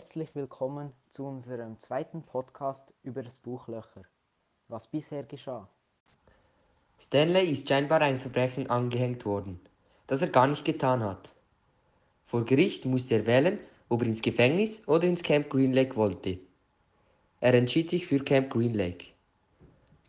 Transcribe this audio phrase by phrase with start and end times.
[0.00, 4.00] Herzlich willkommen zu unserem zweiten Podcast über das Buch Löcher.
[4.66, 5.68] Was bisher geschah.
[6.98, 9.60] Stanley ist scheinbar ein Verbrechen angehängt worden,
[10.06, 11.34] das er gar nicht getan hat.
[12.24, 13.58] Vor Gericht musste er wählen,
[13.90, 16.38] ob er ins Gefängnis oder ins Camp Green Lake wollte.
[17.40, 19.08] Er entschied sich für Camp Green Lake.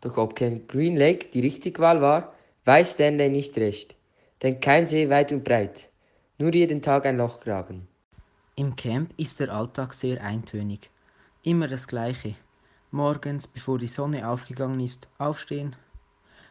[0.00, 2.32] Doch ob Camp Green Lake die richtige Wahl war,
[2.64, 3.94] weiß Stanley nicht recht,
[4.40, 5.90] denn kein See weit und breit,
[6.38, 7.91] nur jeden Tag ein Loch graben.
[8.54, 10.90] Im Camp ist der Alltag sehr eintönig.
[11.42, 12.34] Immer das Gleiche.
[12.90, 15.74] Morgens, bevor die Sonne aufgegangen ist, aufstehen.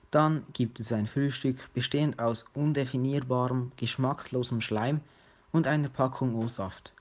[0.10, 5.02] Dann gibt es ein Frühstück bestehend aus undefinierbarem, geschmackslosem Schleim
[5.52, 6.91] und einer Packung O-Saft.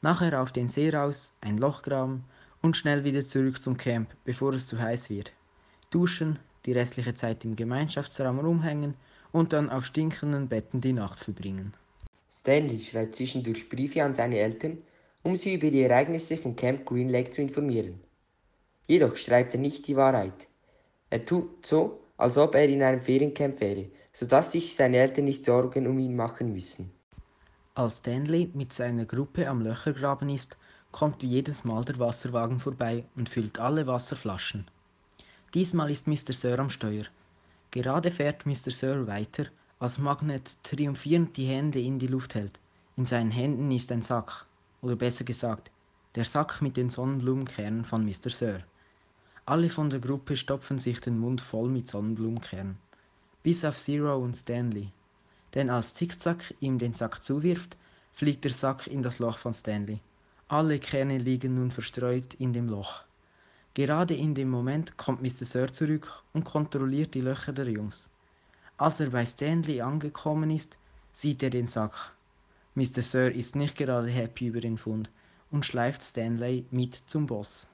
[0.00, 2.24] Nachher auf den See raus, ein Loch graben
[2.62, 5.32] und schnell wieder zurück zum Camp, bevor es zu heiß wird.
[5.90, 8.94] Duschen, die restliche Zeit im Gemeinschaftsraum rumhängen
[9.32, 11.74] und dann auf stinkenden Betten die Nacht verbringen.
[12.32, 14.78] Stanley schreibt zwischendurch Briefe an seine Eltern,
[15.22, 18.00] um sie über die Ereignisse von Camp Green Lake zu informieren.
[18.86, 20.48] Jedoch schreibt er nicht die Wahrheit.
[21.10, 25.44] Er tut so, als ob er in einem Feriencamp wäre, sodass sich seine Eltern nicht
[25.44, 26.90] Sorgen um ihn machen müssen.
[27.74, 30.56] Als Stanley mit seiner Gruppe am Löchergraben ist,
[30.92, 34.66] kommt wie jedes Mal der Wasserwagen vorbei und füllt alle Wasserflaschen.
[35.54, 36.32] Diesmal ist Mr.
[36.32, 37.04] Sir am Steuer.
[37.70, 38.70] Gerade fährt Mr.
[38.70, 39.46] Sir weiter,
[39.80, 42.60] als Magnet triumphierend die Hände in die Luft hält.
[42.98, 44.44] In seinen Händen ist ein Sack,
[44.82, 45.70] oder besser gesagt,
[46.16, 48.28] der Sack mit den Sonnenblumenkernen von Mr.
[48.28, 48.60] Sir.
[49.46, 52.76] Alle von der Gruppe stopfen sich den Mund voll mit Sonnenblumenkernen,
[53.42, 54.90] bis auf Zero und Stanley.
[55.54, 57.78] Denn als Zickzack ihm den Sack zuwirft,
[58.12, 60.00] fliegt der Sack in das Loch von Stanley.
[60.48, 63.00] Alle Kerne liegen nun verstreut in dem Loch.
[63.72, 65.46] Gerade in dem Moment kommt Mr.
[65.46, 68.10] Sir zurück und kontrolliert die Löcher der Jungs.
[68.80, 70.78] Als er bei Stanley angekommen ist,
[71.12, 72.14] sieht er den Sack.
[72.74, 73.02] Mr.
[73.02, 75.10] Sir ist nicht gerade happy über den Fund
[75.50, 77.68] und schleift Stanley mit zum Boss.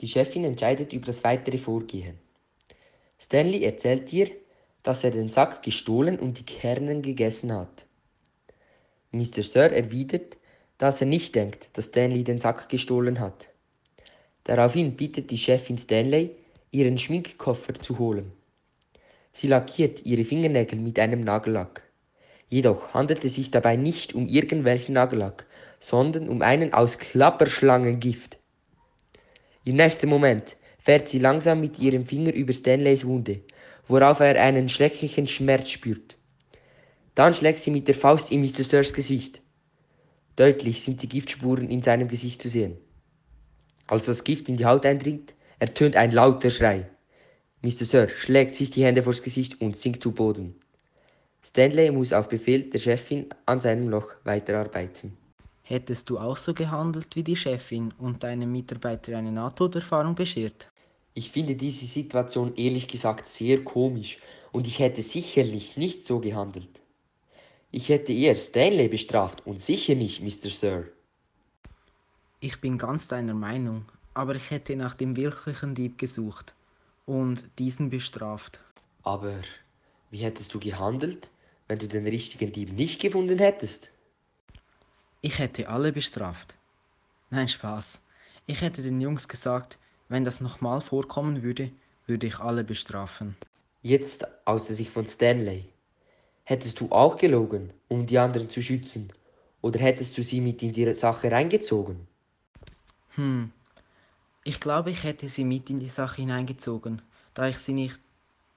[0.00, 2.18] Die Chefin entscheidet über das weitere Vorgehen.
[3.20, 4.32] Stanley erzählt ihr,
[4.82, 7.86] dass er den Sack gestohlen und die Kernen gegessen hat.
[9.12, 9.44] Mr.
[9.44, 10.38] Sir erwidert,
[10.78, 13.46] dass er nicht denkt, dass Stanley den Sack gestohlen hat.
[14.42, 16.34] Daraufhin bittet die Chefin Stanley,
[16.72, 18.32] ihren Schminkkoffer zu holen.
[19.36, 21.82] Sie lackiert ihre Fingernägel mit einem Nagellack.
[22.48, 25.44] Jedoch handelt es sich dabei nicht um irgendwelchen Nagellack,
[25.78, 28.38] sondern um einen aus Klapperschlangengift.
[29.62, 33.42] Im nächsten Moment fährt sie langsam mit ihrem Finger über Stanleys Wunde,
[33.86, 36.16] worauf er einen schrecklichen Schmerz spürt.
[37.14, 38.64] Dann schlägt sie mit der Faust in Mr.
[38.64, 39.42] Sirs Gesicht.
[40.36, 42.78] Deutlich sind die Giftspuren in seinem Gesicht zu sehen.
[43.86, 46.86] Als das Gift in die Haut eindringt, ertönt ein lauter Schrei.
[47.62, 47.84] Mr.
[47.84, 50.54] Sir schlägt sich die Hände vors Gesicht und sinkt zu Boden.
[51.42, 55.16] Stanley muss auf Befehl der Chefin an seinem Loch weiterarbeiten.
[55.62, 60.70] Hättest du auch so gehandelt wie die Chefin und deinem Mitarbeiter eine Nahtoderfahrung beschert?
[61.14, 64.18] Ich finde diese Situation ehrlich gesagt sehr komisch
[64.52, 66.80] und ich hätte sicherlich nicht so gehandelt.
[67.70, 70.50] Ich hätte eher Stanley bestraft und sicher nicht Mr.
[70.50, 70.84] Sir.
[72.38, 76.54] Ich bin ganz deiner Meinung, aber ich hätte nach dem wirklichen Dieb gesucht
[77.06, 78.60] und diesen bestraft.
[79.02, 79.40] Aber
[80.10, 81.30] wie hättest du gehandelt,
[81.68, 83.92] wenn du den richtigen Dieb nicht gefunden hättest?
[85.22, 86.54] Ich hätte alle bestraft.
[87.30, 87.98] Nein, Spaß.
[88.46, 89.78] Ich hätte den Jungs gesagt,
[90.08, 91.70] wenn das nochmal vorkommen würde,
[92.06, 93.36] würde ich alle bestrafen.
[93.82, 95.64] Jetzt aus der Sicht von Stanley.
[96.44, 99.12] Hättest du auch gelogen, um die anderen zu schützen?
[99.62, 102.06] Oder hättest du sie mit in die Sache reingezogen?
[103.16, 103.50] Hm,
[104.46, 107.02] ich glaube, ich hätte sie mit in die Sache hineingezogen,
[107.34, 107.98] da ich sie nicht,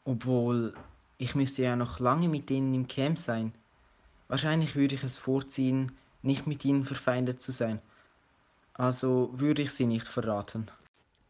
[0.05, 0.75] obwohl
[1.17, 3.53] ich müsste ja noch lange mit ihnen im Camp sein.
[4.27, 5.91] Wahrscheinlich würde ich es vorziehen,
[6.21, 7.81] nicht mit ihnen verfeindet zu sein.
[8.73, 10.69] Also würde ich sie nicht verraten.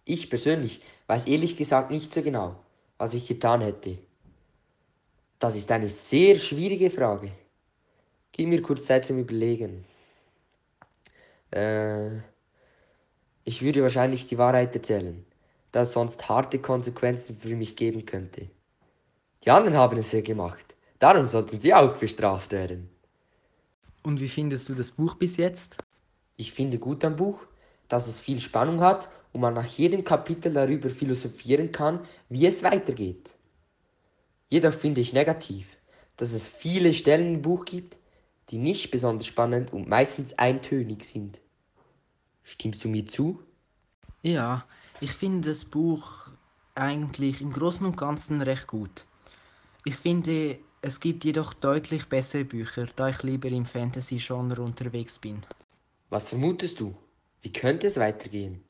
[0.03, 2.62] Ich persönlich weiß ehrlich gesagt nicht so genau,
[2.98, 3.98] was ich getan hätte.
[5.40, 7.31] Das ist eine sehr schwierige Frage.
[8.34, 9.86] Gib mir kurz Zeit zum Überlegen.
[11.51, 12.19] Äh.
[13.50, 15.25] Ich würde wahrscheinlich die Wahrheit erzählen,
[15.72, 18.48] da es sonst harte Konsequenzen für mich geben könnte.
[19.44, 22.92] Die anderen haben es ja gemacht, darum sollten sie auch bestraft werden.
[24.04, 25.78] Und wie findest du das Buch bis jetzt?
[26.38, 27.40] Ich finde gut am Buch,
[27.88, 32.62] dass es viel Spannung hat und man nach jedem Kapitel darüber philosophieren kann, wie es
[32.62, 33.34] weitergeht.
[34.50, 35.75] Jedoch finde ich negativ,
[36.18, 37.98] dass es viele Stellen im Buch gibt,
[38.51, 41.40] die nicht besonders spannend und meistens eintönig sind.
[42.50, 43.44] Stimmst du mir zu?
[44.24, 44.66] Ja,
[45.01, 46.30] ich finde das Buch
[46.74, 49.06] eigentlich im Großen und Ganzen recht gut.
[49.86, 55.46] Ich finde, es gibt jedoch deutlich bessere Bücher, da ich lieber im Fantasy-Genre unterwegs bin.
[56.10, 56.96] Was vermutest du?
[57.44, 58.63] Wie könnte es weitergehen?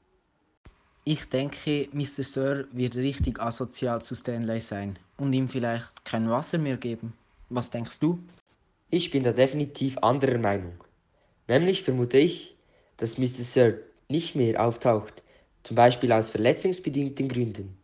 [1.05, 2.25] Ich denke, Mr.
[2.25, 7.13] Sir wird richtig asozial zu Stanley sein und ihm vielleicht kein Wasser mehr geben.
[7.47, 8.19] Was denkst du?
[8.89, 10.83] Ich bin da definitiv anderer Meinung.
[11.47, 12.58] Nämlich vermute ich,
[12.99, 13.43] dass Mr.
[13.43, 15.23] Sir nicht mehr auftaucht,
[15.63, 17.77] zum Beispiel aus verletzungsbedingten Gründen.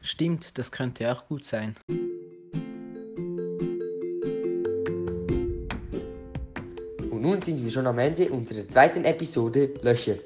[0.00, 1.76] Stimmt, das könnte auch gut sein.
[7.10, 10.16] Und nun sind wir schon am Ende unserer zweiten Episode Löcher.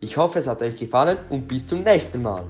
[0.00, 2.46] Ich hoffe, es hat euch gefallen und bis zum nächsten Mal.